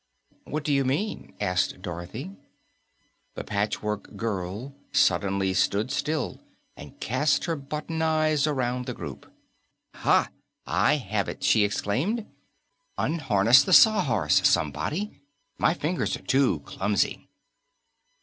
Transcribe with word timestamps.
"What 0.45 0.63
do 0.63 0.73
you 0.73 0.83
mean?" 0.83 1.35
asked 1.39 1.83
Dorothy. 1.83 2.31
The 3.35 3.43
Patchwork 3.43 4.15
Girl 4.15 4.73
suddenly 4.91 5.53
stood 5.53 5.91
still 5.91 6.41
and 6.75 6.99
cast 6.99 7.45
her 7.45 7.55
button 7.55 8.01
eyes 8.01 8.47
around 8.47 8.87
the 8.87 8.95
group. 8.95 9.31
"Ha, 9.93 10.29
I 10.65 10.95
have 10.95 11.29
it!" 11.29 11.43
she 11.43 11.63
exclaimed. 11.63 12.25
"Unharness 12.97 13.61
the 13.63 13.73
Sawhorse, 13.73 14.41
somebody. 14.49 15.21
My 15.59 15.75
fingers 15.75 16.15
are 16.17 16.23
too 16.23 16.61
clumsy." 16.61 17.27